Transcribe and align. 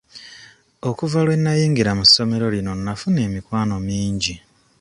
Okuva 0.89 1.19
lwe 1.25 1.35
nayingira 1.43 1.91
mu 1.97 2.03
ssomero 2.07 2.45
lino 2.55 2.71
nafuna 2.85 3.19
emikwano 3.27 3.75
mingi. 3.87 4.35